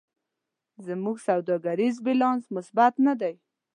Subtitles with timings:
[0.87, 3.33] زموږ سوداګریز بیلانس مثبت نه دی.